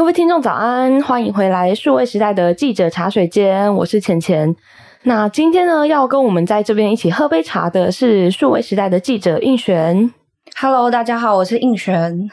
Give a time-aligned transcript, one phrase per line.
[0.00, 4.56] 各位听众早安，欢迎回来数位时代的记者茶水间，我是钱钱。
[5.02, 10.10] 那今天呢，要跟我们在这边一起喝杯茶的是数位时代的记者应璇。
[10.58, 12.30] Hello，大家好，我是应璇。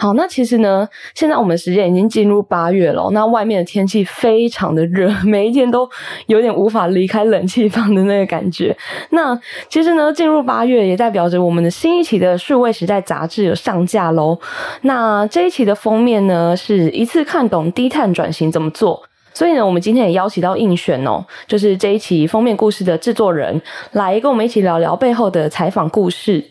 [0.00, 5.86] 好，那其实呢，现在我们时间已经进入八月了，那外面的天气非常的热， 每一天都
[6.26, 8.74] 有点无法离开冷气房的那个感觉。
[9.10, 9.38] 那
[9.68, 14.38] 其实呢，进入八月也代表着我们的新一期的数位时代杂志有上架喽。
[14.80, 19.02] 那这一期的封面呢，是一次看懂低碳转型怎么做，
[19.34, 23.60] 所以呢，我们今天也邀请到应选哦，就是这一期封面故事的制作人，
[23.92, 26.42] 来跟我们一起聊聊背后的采访故事。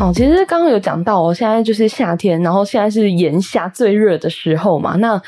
[0.00, 5.20] 好，其实刚刚有讲到哦，现在就是夏天，然后现在是炎夏最热的时候嘛，那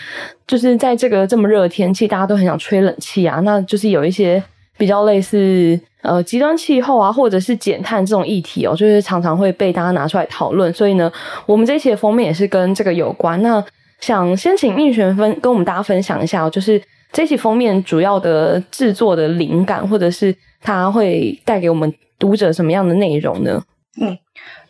[0.47, 4.43] 就是在这个这么热的天气，大家都很想吹冷气啊，那就是有一些
[4.79, 11.12] 比较类似呃极端气候啊，或者是减碳这种议题哦，就是常常会被大家拿出来讨论，所以呢，
[11.45, 13.42] 我们这期的封面也是跟这个有关。
[13.42, 13.62] 那
[14.01, 23.62] 想先请应璇分跟我们大家分享一下，就是这期封面主要的制作的灵感，或者是它会带给我们读者什么样的内容呢？
[24.01, 24.17] 嗯。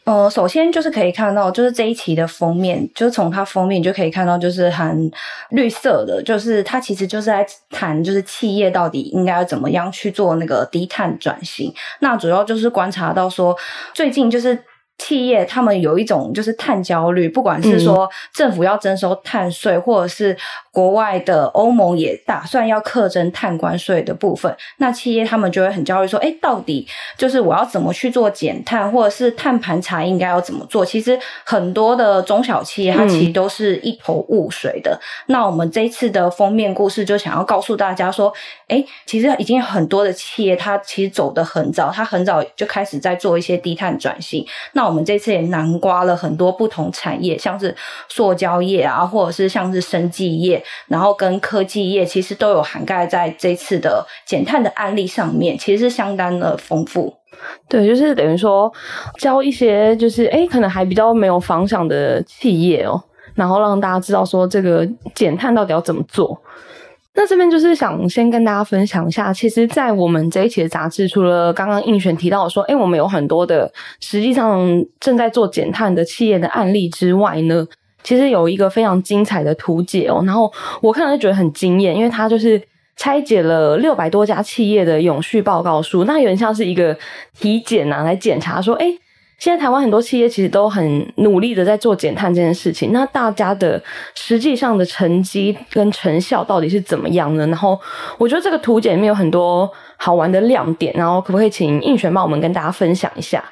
[0.04, 5.10] 呃，首先就是可以看到，就是这一期的封面，就是从它封面就可以看到，就是很
[5.50, 11.72] 绿色的，就是它其实就是在谈，就是企业到底应该要怎么样去做那个低碳转型。
[12.00, 13.56] 那主要就是观察到说，
[13.94, 14.58] 最近就是。
[14.98, 20.36] 企业他们有一种就是碳焦虑，不管是说政府要征收碳税，或者是
[20.70, 34.92] 国外的欧盟也打算要课征碳关税的部分，那企业他们就会很焦虑，说：“哎，到底就是我要怎么去做减碳，或者是碳盘查应该要怎么做？”其实很多的中小企业它其实都是一头雾水的。
[34.92, 35.02] 嗯。
[35.26, 38.32] 那我们这一次的封面故事就想要告诉大家说
[38.68, 47.72] ：“哎，其实已经有很多的企业它其实走得很早，它很早就开始在做一些低碳转型。”那那我们这次也囊括了很多不同产业，像是
[48.08, 57.14] 塑胶业啊，或者是像是生技业，然后跟科技业，其实都有涵盖在这次的减碳的案例上面，其实是相当的丰富。
[57.68, 58.72] 对，就是等于说
[59.20, 63.00] 教一些就是诶可能还比较没有方向的企业哦，
[63.36, 66.42] 然后让大家知道说这个减碳到底要怎么做。
[67.14, 74.66] 那这边就是想先跟大家分享一下，其实，在我们这一期的杂志，除了刚刚应选提到说，诶，我们有很多的实际上
[74.98, 77.66] 正在做减碳的企业的案例之外呢，
[78.02, 80.22] 其实有一个非常精彩的图解哦。
[80.24, 80.50] 然后
[80.80, 82.60] 我看了就觉得很惊艳，因为它就是
[82.96, 86.96] 拆解了六百多家企业的永续报告书，那有点像是一个
[87.38, 88.98] 体检啊，来检查说，诶
[89.42, 93.82] 现在台湾很多企业其实都很努力的在做减碳这件事情，那大家的
[94.14, 97.44] 实际上的成绩跟成效到底是怎么样呢？
[97.48, 97.76] 然后
[98.18, 103.42] 我觉得这个图解里面有很多好玩的亮点，然后可不可以请应璇帮我们跟大家分享一下？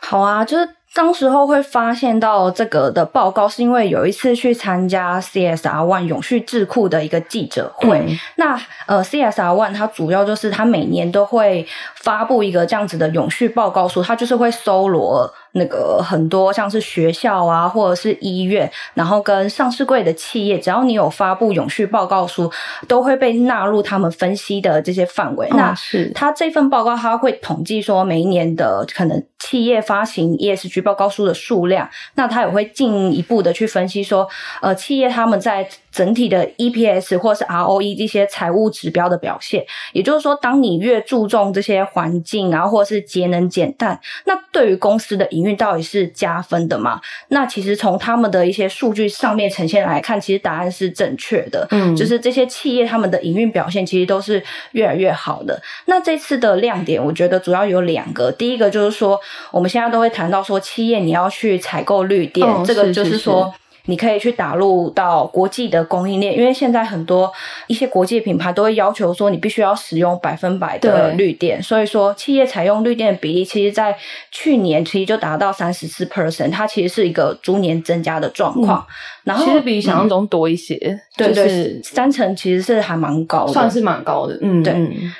[0.00, 0.66] 好啊，就是。
[0.94, 7.98] 当时候会发现到这个的报告，是因为有一次去参加 CSR One 永续智库的一个记者会。
[7.98, 11.66] 嗯、那呃，CSR One 它主要就是它每年都会
[11.96, 22.52] 发布一个这样子的永续报告书，它就是会搜罗那个很多像是学校啊，或者是医院，然后跟上市柜的企业，只要你有发布永续报告书，
[22.86, 25.48] 都会被纳入他们分析的这些范围。
[25.48, 30.84] 哦、那是他这份报告，他会统计说每一年的可能企业发行 ESG。
[30.84, 34.28] 报告书的数量，那他也会进一步的去分析说，
[34.60, 39.64] 呃，企业他们在整体的 EPS 或是 ROE 这些财务指标的表现。
[39.92, 47.00] 也就是说，当你越注重这些环境啊，或者是节能减碳，那对于公司的营运到底是加分的嘛？
[47.28, 51.66] 那其实从他们的一些数据上面呈现来看，其实答案是正确的。
[51.70, 55.62] 嗯，就是这些企业他们的营运表现其实都是越来越好的。
[55.84, 58.32] 那这次的亮点，我觉得主要有两个。
[58.32, 59.20] 第一个就是说，
[59.52, 60.54] 我们现在都会谈到说。
[60.64, 63.54] 企业你要去采购绿电，哦，这个就是说。
[63.86, 67.30] 你可以去打入到国际的供应链，因为现在很多
[67.66, 73.96] 一些国际品牌都会要求说，你必须要使用百分百的绿电，所以说企业采用绿电的比例，其实在
[74.30, 78.86] 去年其实就达到三十四 percent，它其实是一个逐年增加的状况。
[78.88, 78.92] 嗯、
[79.24, 80.76] 然后其实比想象中多一些，
[81.16, 84.38] 对、嗯、对，就是三成其实是还蛮高的，算是蛮高的。
[84.40, 84.74] 嗯，对。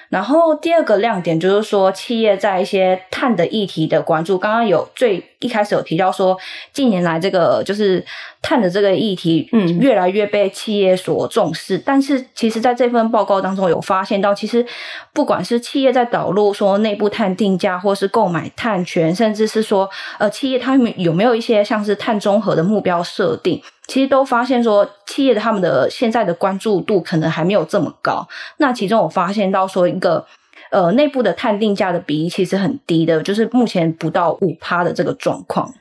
[0.08, 5.22] 然后第二个亮点就是说，企业在一些碳的议题的关注，刚刚有最。
[5.40, 6.34] 一开始有提到说，
[6.72, 8.02] 近年来这个就是
[8.40, 11.76] 碳的这个议题，嗯，越来越被企业所重视。
[11.76, 14.64] 嗯、但是，其实在这份报告当中有发现到，其实
[15.12, 19.86] 不管是企业在导入说内部碳定价，或是购买碳权，甚至是说
[20.18, 28.26] 呃，企业他们有没有一些像是碳中和的目标设定，其实都发现说，企业他们的现在的关注度可能还没有这么高。
[28.56, 30.26] 那其中我发现到说一个。
[30.70, 35.72] 呃，内部的探定价的比例其实很低的，就是目前不到五趴的这个状况。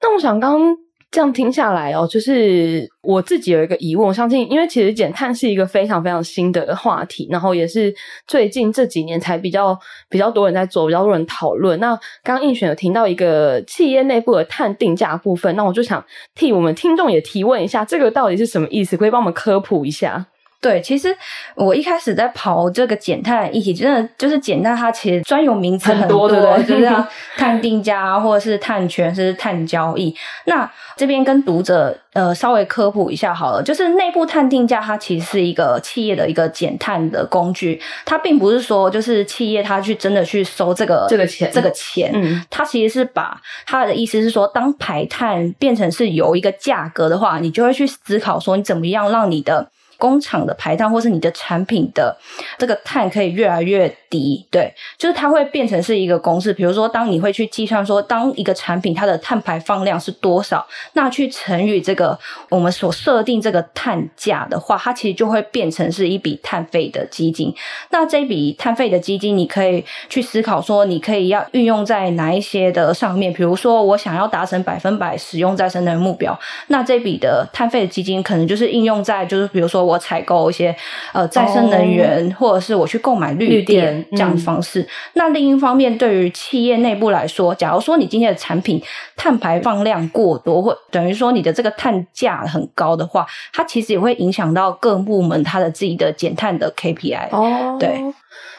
[0.00, 0.76] 那我想刚刚
[1.10, 7.94] 这样听下来哦，就是我自己有一个疑问，我相信，因为其实减碳是一个非常非常新的话题，然后也是
[8.26, 9.78] 最近这几年才比较
[10.10, 11.80] 比较多人在做，比较多人讨论。
[11.80, 18.96] 那刚刚映璇有听到一个企业内部的碳定价部分，那我就想替我们听众也提问一下，这个到底是什么意思？
[18.96, 20.26] 可以帮我们科普一下？
[20.60, 21.16] 对，其实
[21.54, 26.64] 我一开始在跑这个减碳议题，真的就是减碳，它其实专有名词很多，对不对？
[26.64, 27.06] 就是像
[27.38, 30.12] 碳定价或者是碳权，是碳交易。
[30.46, 49.68] 那这边跟读者呃稍微科普一下好了，就是内部碳定价，它其实是一个企业的一个减碳的工具，它并不是说就是企业它去真的去收这个这个钱，这个钱，嗯，它其实是把它的意思是说，当排碳变成是有一个价格的话，你就会去思考说，你怎么样让你的。
[49.98, 52.16] 工厂的排碳，或是你的产品的
[52.56, 56.52] 这个碳可以越来越低，对，就是它会变成是一个公式。
[56.52, 62.16] 比如说，当你会去计算说，当一个产品它的碳排放量是多少，那去乘以这个
[62.48, 67.52] 我们所设定这个碳价的话，它其实就会变成是一笔碳费的基金。
[67.90, 73.32] 那这笔碳费的基金，你可以去思考说，你可以要运用在哪一些的上面？
[73.32, 79.87] 比如说，我想要达成百分百使用再生能源目标，那这笔的碳费的基金可能就是应用在，就是比如说。
[79.88, 80.74] 我采购一些
[81.12, 84.82] 呃再生能源，oh, 或者是我去购买绿电，绿电这样的方式。
[84.82, 88.82] 嗯、那另一方面，对于企业内部来说，假如说你今天的产品
[89.16, 97.28] 碳排放量过多，或等于说你的这个碳价很高的话，它其实也会影响到各部门它的自己的减碳的 KPI。
[97.30, 98.00] 哦，对，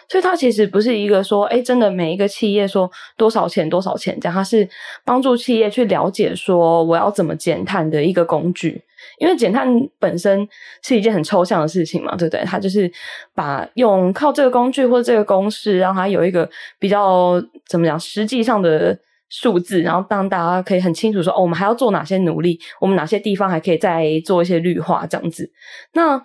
[0.08, 4.68] 所以它其实不是一个说，哎，真的每一个企业说多少钱多少钱这样，它是
[5.06, 8.82] 帮助企业去了解说我要怎么减碳的一个工具。
[9.18, 9.68] 因为减碳
[10.00, 10.48] 本身
[10.82, 12.44] 是一件很抽象的事情嘛，对不对？
[12.46, 12.92] 它就是
[13.36, 16.50] 把用靠这个工具或者这个公式，让它有一个
[16.80, 18.98] 比较怎么讲实际上的
[19.30, 25.52] 数字，然后让大家可以很清楚说，哦，我们还要做哪些努力，我们哪些地方还可以再做一些绿化这样子。
[25.94, 26.22] 那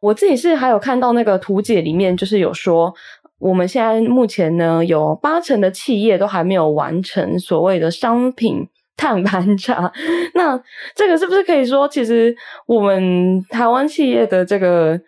[0.00, 2.94] 我自己是还有看到那个图解里面，就是有说，
[3.38, 8.68] 我们现在目前呢有八成的企业都还没有完成所谓的商品。
[8.96, 9.92] 碳盘查，
[10.34, 10.58] 那
[10.94, 12.34] 这个是不是可以说，其实
[12.66, 14.98] 我们台湾企业的这个，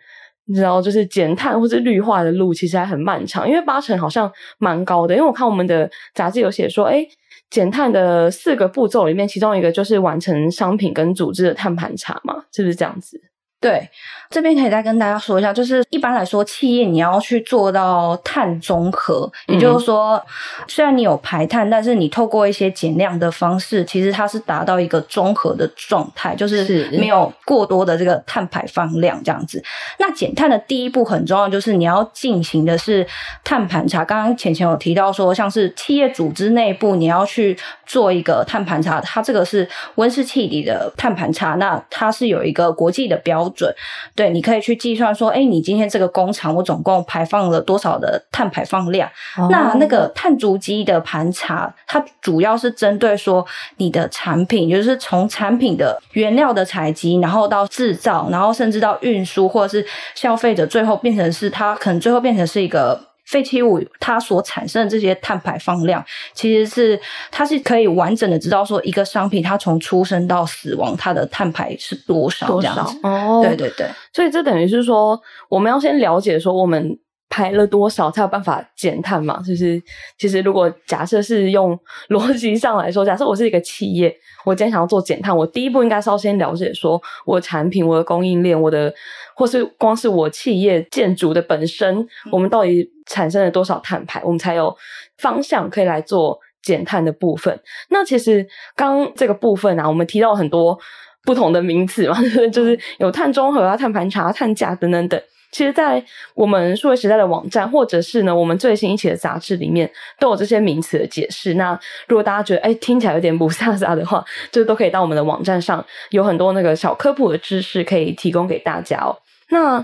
[0.45, 3.47] 你知道，就是减碳或者绿化的路，其实还很漫长。
[3.49, 7.07] 因为八成好像蛮高的，因为我看我们的杂志有写说，诶，
[7.49, 13.19] 减碳的四个步骤里面，其中一个就是完成商品跟组织的碳盘查嘛，是不是这样子？
[13.59, 13.89] 对。
[14.31, 20.23] 这边可以再跟大家说一下，就是一般来说，企业你要去做到碳中和，嗯、也就是说，
[20.67, 29.63] 虽然你有排碳，但是你透过一些减量的方式，其实它是达到一个中和的状态，就是没有过多的这个碳排放量这样子。
[29.97, 33.03] 那减碳的第一步很重要，就是你要进行的是
[33.43, 34.05] 碳盘查。
[34.05, 37.57] 刚刚浅浅有提到说，像是企业组织内部你要去
[37.87, 43.73] 做一个碳盘查，它这个是温室气体的碳盘查，那它是有一个国际的标准。
[44.15, 49.09] 对，你可以去计算说，哎，你今天这个工厂我总共排放了多少的碳排放量？
[49.37, 53.45] 哦、那那个碳足迹的盘查，它主要是针对说
[53.77, 59.85] 你的产品，就是从产品的原料的采集，然后到制造，然后甚至到运输，或者是
[60.15, 63.08] 消费者最后变成是它可能最后变成是一个。
[63.29, 72.99] 废弃物它所产生的这些碳排放量，其实是它是可以完整的知道说一个商品它从出生到死亡它的碳排是多少这样子。
[73.03, 76.97] 哦，对对对，所以这等于是说我们要先了解说我们
[77.29, 79.39] 排了多少才有办法减碳嘛？
[79.45, 79.79] 就是
[80.17, 84.11] 其实如果假设是用逻辑上来说，假设我是一个企业，
[84.43, 88.91] 我今天想要做减碳，我第一步应该是要先了解说我的产品、我的供应链、我的。
[89.39, 94.75] 或是光是我企业建筑的本身，我们到底产生了多少碳排，我们才有
[95.17, 97.57] 方向可以来做减碳的部分。
[97.87, 100.77] 那其实刚这个部分啊，我们提到很多
[101.23, 102.17] 不同的名词嘛，
[102.51, 105.21] 就是有碳中和啊、碳盘查、碳价等等等。
[105.51, 106.03] 其实，在
[106.35, 111.55] 我们数位时代的网站，或者是呢，我们最新一期的杂志里面，都有这些名词的解释。
[111.55, 111.73] 那
[112.07, 119.17] 如果大家觉得哎，听起来有点雾煞煞的话，就都可以到我们的网站上，有很多那个小科普的知识可以提供给大家哦。
[119.49, 119.79] 那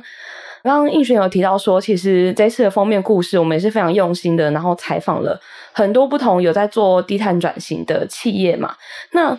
[0.63, 5.39] 刚刚应璇有提到说，其实这次的封面故事我们也是非常用心的，然后采访了
[5.71, 8.75] 很多不同有在做低碳转型的企业嘛。
[9.11, 9.37] 那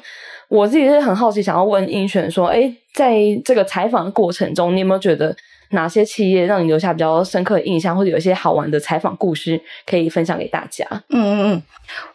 [0.48, 5.34] 我自己是很好奇，想要问应璇说，哎，在这个采访的过程中，你有没有觉得
[5.70, 10.86] 哪些企业让你留下比较深刻的印象，或者有一些好玩的采访故事可以分享给大家？
[11.10, 11.62] 嗯嗯嗯，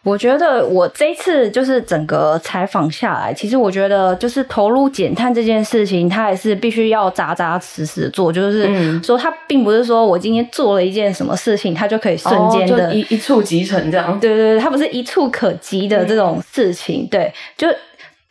[0.02, 14.18] 我觉得我这一次就是整个采访下来，其实我觉得就是投入减碳这件事情，它还是必须要扎扎实实做，就是说它并不是说我今天做了一件什么事情，它就可以瞬间的、哦、一一触即成这样。
[14.18, 17.68] 对对对，它不是一触可及的这种事情，嗯、对，就。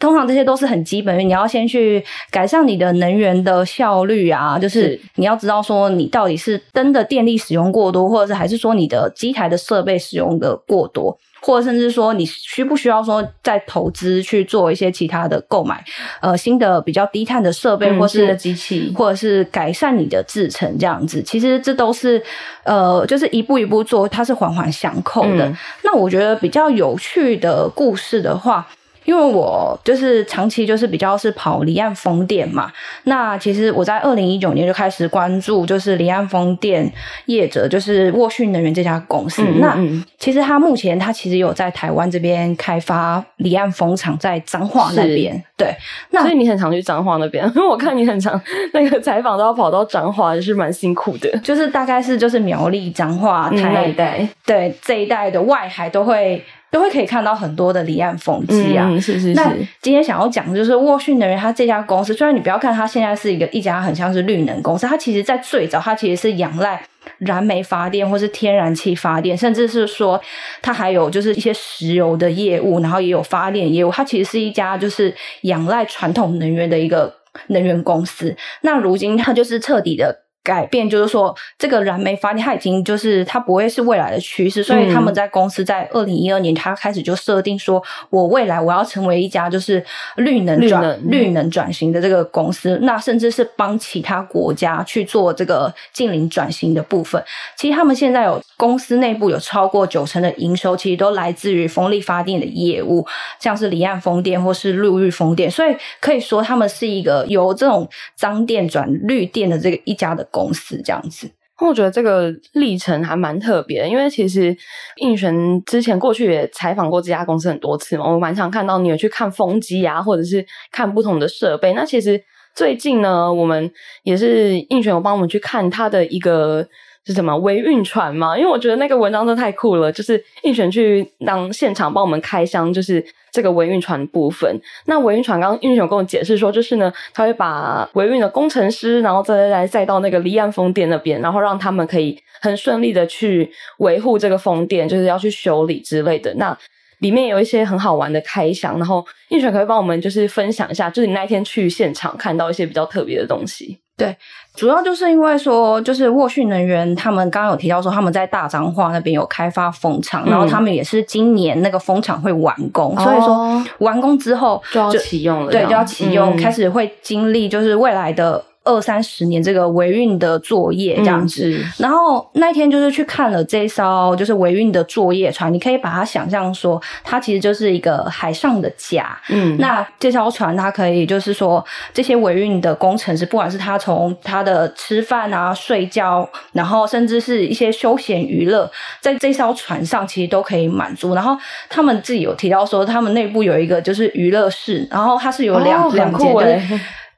[0.02, 15.84] 通常这些都是很基本的，你要先去改善你的能源的效率啊，就是你要知道说你到底是灯的电力使用过多，或者是还是说你的机台的设备使用的过多，或者甚至说你需不需要说再投资去做一些其他的购买，
[16.20, 21.22] 呃，新的比较低碳的设备，或是的机器，或者是改善你的制程这样子。
[21.22, 22.22] 其实这都是
[22.64, 25.46] 呃，就是一步一步做，它是环环相扣的。
[25.46, 25.58] 嗯。
[25.84, 28.68] 那我觉得比较有趣的故事的话。
[29.06, 32.72] 因为我就是长期就是比较是跑离岸风电嘛，
[33.04, 36.92] 那其实我在二零一九年就开始关注就是离岸风电
[37.26, 39.42] 业者，就是沃讯能源这家公司。
[39.42, 45.44] 嗯嗯，那其实他目前他其实有在台湾这边开发离岸风场，在彰化那边。
[45.58, 45.76] 对，
[46.12, 48.40] 那所以你很常去彰化那边，因 为我看你很常
[48.74, 51.30] 那个采访都要跑到彰化，也是蛮辛苦的。
[51.40, 56.44] 就是大概是就是苗栗、彰化、台一带，对这一带的外海都会。
[56.72, 59.34] 都会可以看到很多的离岸风机啊，嗯，是是是。
[59.34, 66.82] 那今天想要讲的就是沃讯能源，它这家公司，虽然你不要看它现在是一个一家很像是绿能公司，它其实在最早它其实是仰赖
[67.18, 70.20] 燃煤发电或是天然气发电，甚至是说
[70.62, 77.14] 它还有就是一些石油的业务，然后也有发电业务，它其实是一家就是仰赖传统能源的一个
[77.48, 78.34] 能源公司。
[78.62, 80.24] 那如今它就是彻底的。
[80.44, 89.84] 改变就是说，这个燃煤发电它已经就是它不会是未来的趋势，所以他们在公司在二零一二年，他开始就设定说，我未来我要成为一家就是
[90.16, 97.24] 绿能转绿能，转型的这个公司，那甚至是帮其他国家去做这个近邻转型的部分。
[97.56, 103.06] 其实他们现在有公司内部有超过九成的营收，其实都来自于风力发电的业务，
[103.40, 110.28] 像是离岸风电或是陆域风电，所以可以说他们是一个由这种脏电转绿电的这个一家的。
[110.32, 114.56] 公司这样子，我觉得这个历程还蛮特别的，因为其实
[114.96, 121.74] 应璇之前过去也采访过这家公司很多次嘛，我蛮常看到你有去看风机啊，或者是看不同的设备。
[121.74, 122.24] 那其实
[122.56, 123.72] 最近呢，我们
[124.04, 126.68] 也是应璇有帮我们去看他的一个。
[127.06, 128.38] 是什么维运船吗？
[128.38, 134.60] 因为我觉得那个文章真的太酷了，就是应璇去当现场帮我们开箱，就是这个维运船部分。
[134.86, 146.32] 那维运船刚刚映璇跟我解释说，就是呢，他会把维运的工程师，然后再来再到那个离岸风电那边，然后让他们可以很顺利的去维护这个风电，就是要去修理之类的。
[146.36, 146.56] 那
[147.00, 153.80] 里面有一些很好玩的开箱，然后应璇可以帮我们就是分享一下，就是你那一天去现场看到一些比较特别的东西。
[153.98, 154.18] 对，
[154.56, 168.44] 主要就是因为说，就是沃讯能源他们刚刚有提到说，他们在大彰化那边有开发风场，嗯，然后他们也是今年那个风场会完工，哦，所以说完工之后就要启用了，对，就要启用，嗯，开始会经历就是未来的。
[168.64, 179.18] 二三十年这个维运的作业这样子，嗯、然后那天就是去看了这一艘就是维运的作业船，你可以把它想象说，它其实就是一个海上的家。
[179.30, 191.16] 嗯，那这艘船它可以就是说，这些维运的工程师，不管是他从他的吃饭啊、睡觉，然后甚至是一些休闲娱乐，在这艘船上其实都可以满足。
[191.16, 191.36] 然后
[191.68, 196.62] 他们自己有提到说，他们内部有一个就是娱乐室，然后它是有两两间的。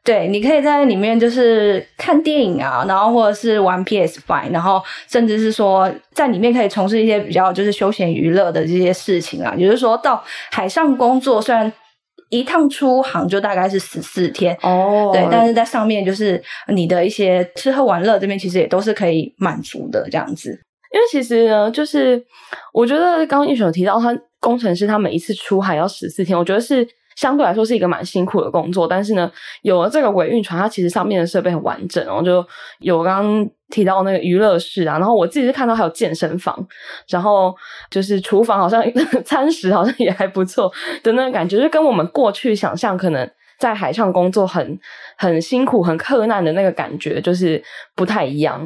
[0.05, 9.55] 对，你可以在里面就是看电影啊，然后或者是玩 PS Five，然后甚至是说在里面可以从事一些比较就是休闲娱乐的这些事情啊。
[9.57, 11.71] 也就是说到海上工作，虽然
[12.27, 20.49] 一趟出航就大概是十四天哦，对，但是在上面就是你的一些吃喝玩乐这边其实也都是可以满足的这样子。
[20.93, 22.21] 因为其实呢，就是
[22.73, 26.85] 我觉得刚刚映璇有提到他工程师他每一次出海要十四天，我觉得是。
[27.15, 32.45] 相对来说是一个蛮辛苦的工作，但是呢，有了这个维运船，它其实上面的设备很完整哦，就
[32.79, 36.67] 有刚刚提到那个娱乐室啊，然后我自己是看到还有健身房，
[37.07, 37.55] 然后
[37.89, 38.83] 就是厨房好像
[39.25, 43.29] 餐食好像也还不错的那个感觉，就跟我们过去想象可能
[43.59, 44.79] 在海上工作很
[45.17, 47.61] 很辛苦、很克难的那个感觉就是
[47.95, 48.61] 不太一样。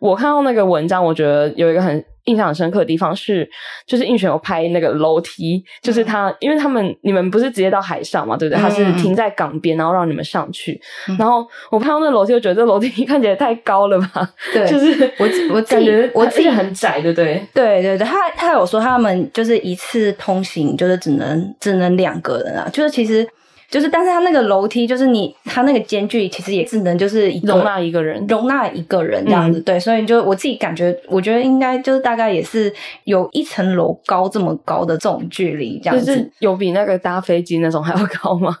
[0.00, 3.48] 我看到那个文章，我觉得有一个很印象很深刻的地方是，
[3.86, 8.60] 就是映璇有拍那个楼梯，就是他，嗯、因为他们你们不是直接到海上嘛，对不对？
[8.60, 10.80] 他是停在港边，然后让你们上去。
[11.08, 14.28] 嗯、然后我看到那楼梯，就觉得这楼梯 看起来太高了吧？
[14.52, 17.44] 对，就是我我感觉我自己很窄，对不对？
[17.52, 23.26] 对对对，他他有说他们就是一次通行就是只能只能两个人啊，就是其实。
[23.72, 32.70] 就是，但是它那个楼梯，就是你，它那个间距其实也只能就是容纳一个人，容纳一个人这样子，嗯、对，所以就我自己感觉，我觉得应该就是大概也是
[33.04, 38.54] 有一层楼高这么高的这种距离，这样子，就是有比那个搭飞机那种还要高吗？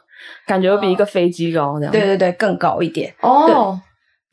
[0.46, 3.12] 感觉有比一个飞机高这样，对对对，更高一点。
[3.20, 3.78] 哦。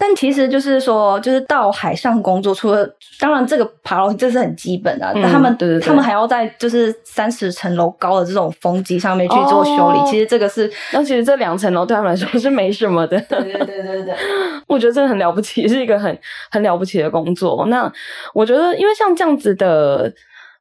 [0.01, 2.89] 但其实就是说，就是到海上工作，除了
[3.19, 9.99] 当然这个爬楼梯这是很基本的，啊，嗯、但他们对对对他们还要在就是三十层楼高的这种风机上面去做修理。
[9.99, 13.19] 哦、其实这个是，那其实这两层楼对他们来说是没什么的。
[13.27, 14.15] 对对对对对，
[14.67, 16.17] 我觉得真的很了不起，是一个很
[16.49, 17.65] 很了不起的工作。
[17.65, 17.91] 那
[18.33, 20.09] 我觉得，因为像这样子的，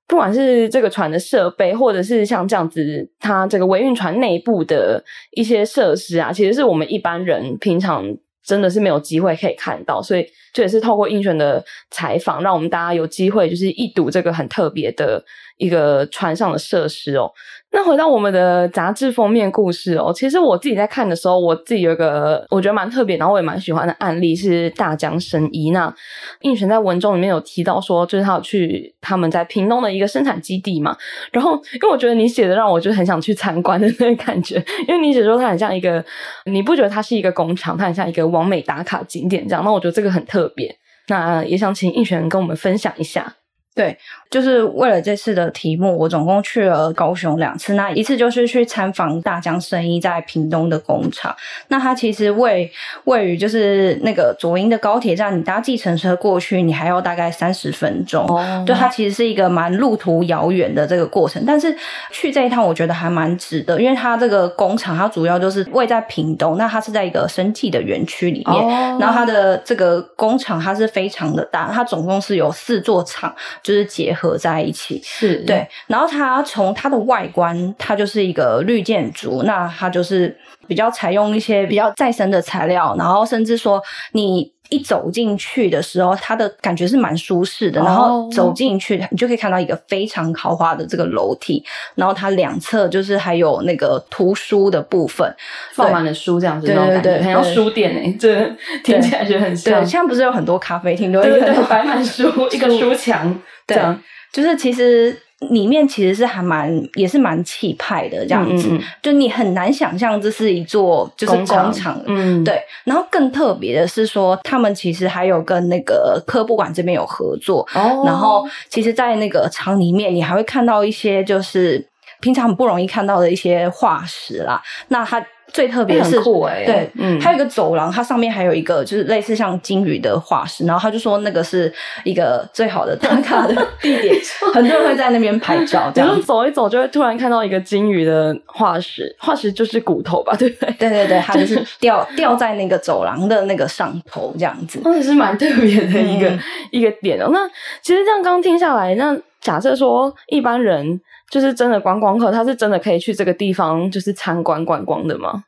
[0.09, 8.05] 不管是这个船的设备，或者是像这样子，它这个维运船内部的一些设施啊，其实是我们一般人平常。
[8.49, 15.23] 真的是没有机会可以看到，所以这也是透过映选的采访，让我们大家有机会就是一睹这个很特别的
[15.59, 17.31] 一个船上的设施哦。
[17.71, 25.71] 那回到我们的杂志封面故事哦，其实我自己在看的时候，我自己有一个我觉得蛮特别，然后我也蛮喜欢的案例是大江神医。
[25.71, 25.95] 那
[26.41, 30.97] 应璇在文中里面有提到说，就是他有去他们在屏东的一个生产基地嘛。
[31.31, 34.57] 然后因为我觉得你写的让我就很想去参观的那个感觉，
[34.89, 36.03] 因为你写说它很像一个，
[36.47, 39.63] 你不觉得它是一个工厂，它很像一个完美打卡景点这样。
[39.63, 40.75] 那我觉得这个很特别，
[41.09, 43.35] 那也想请应璇跟我们分享一下。
[43.79, 43.97] 对，
[44.29, 47.75] 就是为了这次的题目，我总共去了高雄两次。
[47.75, 51.33] 那一次就是去参访大江生医在屏东的工厂。
[51.69, 52.69] 那它其实位
[53.05, 58.27] 位于就是那个左营的高铁站，你搭计程车过去，你还要大概三十分钟。
[58.27, 61.41] 哦，对，它其实是一个蛮路途遥远的这个过程。
[61.47, 61.73] 但是
[62.11, 68.57] 去这一趟，我觉得还蛮值得，因为它这个工厂它主要就是位在屏东，那它是在一个生技的园区里面。
[68.57, 73.33] 哦，然后它的这个工厂它是非常的大，它总共是有四座厂。
[73.69, 75.69] 就是结合在一起，是对。
[75.87, 80.35] 然后它从它的外观，它就是一个绿建筑，那它就是
[80.67, 83.83] 比较采用一些比较再生的材料，然后甚至说
[84.13, 84.51] 你。
[84.71, 87.81] 一走进去的时候，它的感觉是蛮舒适的。
[87.81, 91.65] 然后走进去，你就可以看到一个非常豪华的这个楼梯。
[91.95, 95.35] 然后它两侧就是还有那个图书的部分，
[95.73, 96.67] 放满了书这样子。
[96.67, 98.45] 对对对，很像书店诶、欸，这
[98.85, 99.73] 听起来就很像。
[99.73, 103.35] 对，现在不是有很多咖啡厅都对对对，摆满书， 一个书墙
[103.69, 104.03] 这样。
[104.33, 105.17] 就是其实。
[105.51, 112.61] 里面其实是还蛮也是蛮气派的这样子，嗯嗯，就你很难想象这是一座就是工厂，工厂嗯，对。
[112.83, 118.03] 然后更特别的是说，他们其实还有跟那个科博馆这边有合作，哦。
[118.05, 121.87] 然后其实，在那个厂里面，你还会看到一些就是
[122.19, 124.61] 平常很不容易看到的一些化石啦。
[124.89, 125.25] 那它。
[125.53, 131.73] 最特别是，欸、对，嗯，还有一个走廊，它上面还有一个就是类似像金鱼的化石，然后他就说那个是
[132.05, 134.15] 一个最好的打卡的地点，
[134.55, 140.75] 很多人会在那边拍照，这样走一走就会突然看到一个金鱼的化石，化石就是骨头吧，对不对？
[140.79, 146.39] 对对对，它就是掉掉在那个走廊的那个上头这样子，那也是蛮特别的一个、嗯、
[146.71, 147.31] 一个点哦。
[147.33, 147.49] 那
[147.83, 151.01] 其实这样刚刚听下来，那假设说一般人。
[151.31, 155.45] 就是真的观光客，他是真的可以去这个地方，就是参观观光的吗？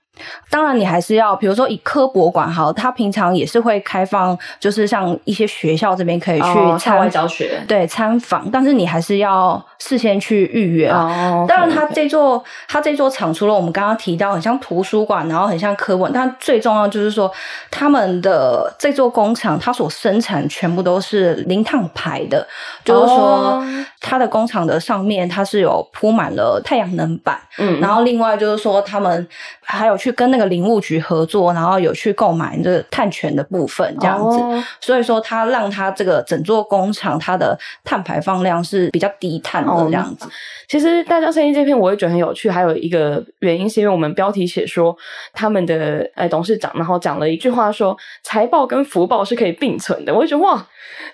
[0.49, 11.45] 当然，你还是要，比如说以科博馆好，它平常也是会开放，就是像一些学校这边可以去参外教学，对，参访，但是你还是要事先去预约啊。
[11.49, 17.31] 当然，它这座它这座厂除了我们刚刚提到很像图书馆，然后很像科文，但最重要就是说，
[17.71, 22.47] 他们的这座工厂，它所生产全部都是零碳排的，
[22.85, 23.63] 就是说，
[24.01, 29.29] 它的工厂的上面它是有铺满了太阳能板，嗯，然后另外就是说他们。
[29.63, 34.39] 还有去跟那个林务局合作，然后有去购买这个碳权的部分，这样子。
[34.39, 34.63] Oh.
[34.81, 40.25] 所以说，它让它这个整座工厂它的碳排放量是比较低碳的这样子。
[40.25, 40.33] Oh.
[40.69, 44.97] 其实大家生医这篇我也觉得很有趣，还有一个原因是因为我们标题写说
[45.33, 50.65] 他们的呃董事长，然后讲了一句话说财报跟福报是可以并存的，我就觉得哇，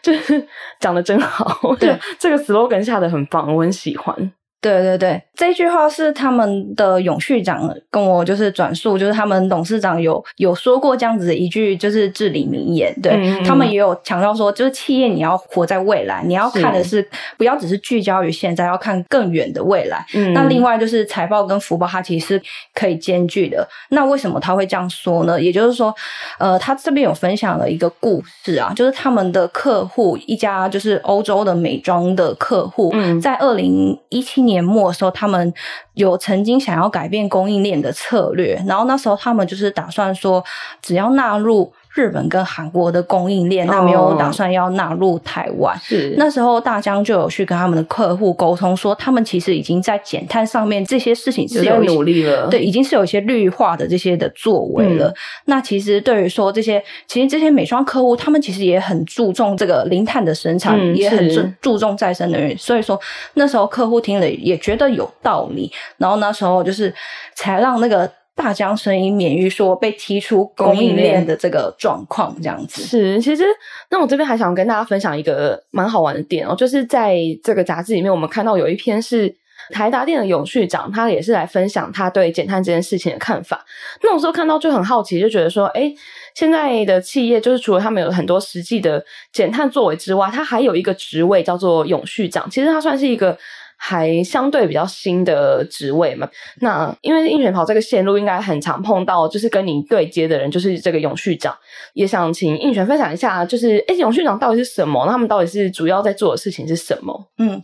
[0.02, 0.46] 就是
[0.78, 1.74] 讲的真好。
[1.80, 4.32] 对，这个 slogan 下的很棒，我很喜欢。
[4.60, 12.92] 对对对，这句话是他们的永续长跟我就是转述，就是他们董事长有有说过这样子的一句就是至理名言。
[13.00, 20.04] 对、嗯、他们也有强调说，就是企业你要活在未来，你要看的是不要只是聚焦于现在，要看更远的未来。
[20.14, 22.42] 嗯，那另外就是财报跟福报，它其实是
[22.74, 23.68] 可以兼具的。
[23.90, 25.40] 那为什么他会这样说呢？
[25.40, 25.94] 也就是说，
[26.38, 35.52] 呃，他这边有分享了一个故事啊，就是他们的客户一家就是欧洲的美妆的客户，嗯，在二零一七年末的时候，他们
[35.92, 40.42] 有曾经想要改变供应链的策略，然后那时候他们就是打算说，
[40.80, 41.74] 只要纳入。
[41.96, 45.74] 日本跟韩国的供应链，那没有打算要纳入台湾。
[45.78, 55.08] 是、哦、那时候大疆就有去跟他们的客户沟通，说他们其实已经在减碳上面这些事情是有努力了，对，已经是有一些绿化的这些的作为了。
[55.08, 55.14] 嗯、
[55.46, 62.56] 那其实对于说这些，其实这些美妆客户，他们其实也很注重这个零碳的生产，嗯、也很注注重再生能源。
[62.58, 63.00] 所以说
[63.34, 66.94] 那时候客户听了也觉得有道理，然后那时候就是
[67.34, 68.10] 才让那个。
[68.36, 73.18] 大江生医免于说被踢出供应链的这个状况，这样子是。
[73.20, 73.44] 其实，
[73.90, 79.34] 那我这边还想跟大家分享一个蛮好玩的点哦，就是在这个杂志里面，我们看到有一篇是
[79.70, 83.64] 台达电的永续长，他也是来分享他对减碳这件事情的看法。
[84.02, 85.90] 那我时候看到就很好奇，就觉得说，哎，
[86.34, 93.38] 现在的企业就是除了他们有很多实际的减碳作为之外，他还有一个职位叫做永续长，其实他算是一个。
[93.76, 96.28] 还相对比较新的职位嘛，
[96.60, 101.54] 那因为应选跑这个线路应该很常碰到，就是跟你对接的人就是这个永续长，
[101.94, 105.04] 也想请应选分享一下，就是诶永续长到底是什么？
[105.06, 107.28] 那他们到底是主要在做的事情是什么？
[107.38, 107.62] 嗯。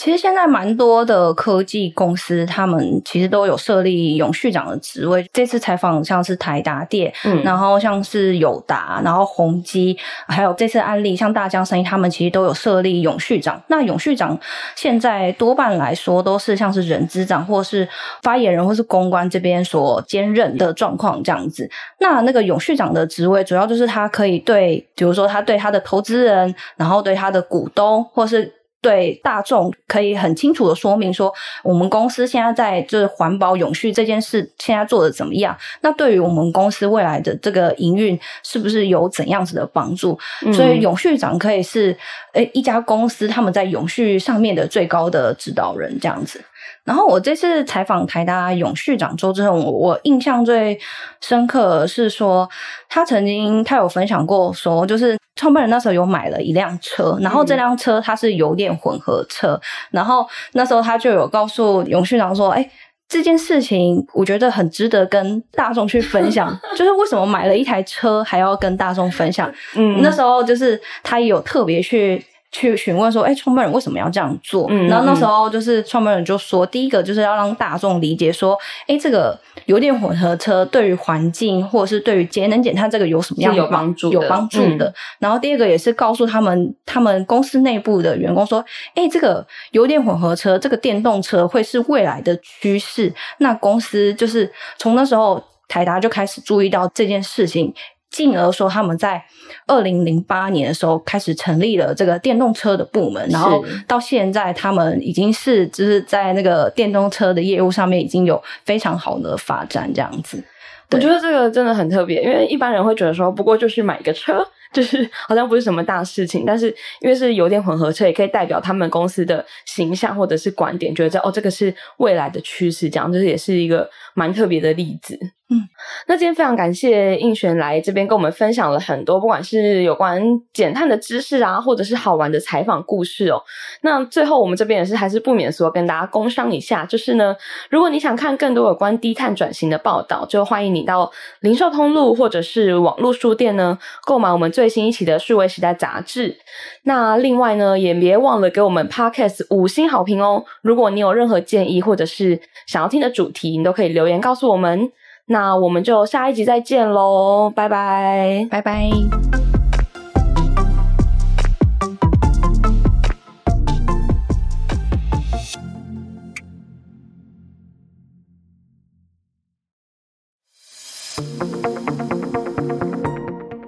[0.00, 5.28] 其实现在蛮多的科技公司，他们其实都有设立永续长的职位。
[5.30, 9.94] 这次采访像是台达电，嗯，然后像是友达，然后宏基，
[10.26, 13.62] 还有这次案例像大江生意，他们其实都有设立永续长。
[13.66, 14.40] 那永续长
[14.74, 17.86] 现在多半来说都是像是人资长，或是
[18.22, 21.68] 发言人，或是公关这边所兼任的状况这样子。
[21.98, 28.54] 那那个永续长的职位，主要就是他可以对，比如说他对他的投资人，然后对他的股东，或是。
[28.82, 35.56] 对大众可以很清楚的说明说，我们公司现在在就是环保永续这件事现在做的怎么样？
[35.82, 40.18] 那对于我们公司未来的这个营运是不是有怎样子的帮助？
[40.46, 41.96] 嗯、所以永续长可以是
[42.32, 46.40] 诶一家公司他们在永续上面的最高的指导人这样子。
[46.82, 50.78] 然后我这次采访台大永续长周志宏，我我印象最
[51.20, 52.48] 深刻的是说，
[52.88, 59.60] 他曾经他有分享过说，就是创办人那时候有买了一辆车，然后这辆车它是油电混合车，嗯、
[59.92, 62.70] 然后那时候他就有告诉永续长说，哎，
[63.08, 69.50] 这件事情我觉得很值得跟大众去分享， 就是为什么买了一台车还要跟大众分享？
[69.76, 72.22] 嗯，那时候就是他也有特别去。
[72.52, 74.66] 去询问说，哎，创办人为什么要这样做？
[74.70, 78.58] 嗯，然后那时候就是创办人就说，第一个就是要让大众理解说，
[78.88, 84.12] 哎，这个油电混合车对于环境或者是对于节能减碳这个有什么样的有帮助？
[84.12, 84.92] 有帮助的。
[85.20, 93.12] 然后第二个也是告诉他们，他们公司内部的员工说，哎，这个油电混合车，这个电动车会是未来的趋势。
[93.38, 97.72] 那公司就是从那时候台达就开始注意到这件事情。
[98.10, 99.22] 进而说，他们在
[99.66, 110.42] 二零零八年的时候开始成立了这个电动车的部门，然后到现在，他们已经是就是在那个电动车的业务上面已经有非常好的发展，这样子。
[110.90, 114.46] 我觉得这个真的很特别，因为一般人会觉得说，不过就是买个车。
[114.72, 116.68] 就是好像不是什么大事情，但是
[117.00, 125.18] 因为是油电混合车，也可以代表他们公司的形象或者是观点，觉得这哦，这个是未来的趋势，这样就是也是一个蛮特别的例子。
[125.52, 125.68] 嗯，
[126.06, 133.42] 那今天非常感谢应璇来这边跟我们分享了很多，不管是有关减碳的知识啊，或者是好玩的采访故事哦。
[133.82, 137.34] 那最后我们这边也是还是不免说跟大家工商一下，就是呢，
[137.68, 141.10] 如果你想看更多有关低碳转型的报道，就欢迎你到
[141.40, 146.36] 零售通路或者是网络书店呢购买我们最新一期的数位时代杂志。
[146.84, 150.44] 那另外呢，也别忘了给我们 Podcast 五星好评哦。
[150.62, 154.92] 如果你有任何建议或者是想要听的主题，你都可以留言告诉我们。
[155.32, 158.90] 那我们就下一集再见喽，拜拜，拜拜。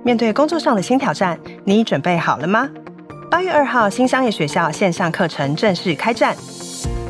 [0.04, 2.68] 面对工作上的新挑战，你准备好了吗？
[3.30, 6.36] 八月二号，新商业学校线上课程正式开战。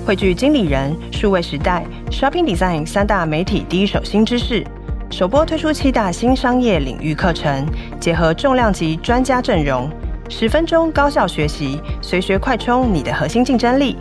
[0.04, 4.66] 汇聚经理人、数位时代、Shopping Design 三大媒体第一手新知识，
[5.10, 7.64] 首播推出七大新商业领域课程，
[8.00, 9.88] 结合重量级专家阵容，
[10.28, 13.96] 十分钟高效学习，随学快充你的核心竞争力。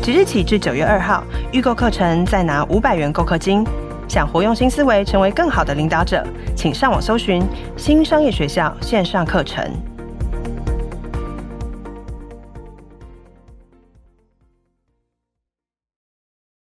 [0.00, 3.64] 即日起至九月二号，预购课程再拿五百元购课金。
[4.06, 7.42] 想活用新思维，成为更好的领导者，请上网搜寻
[7.76, 9.68] 新商业学校线上课程。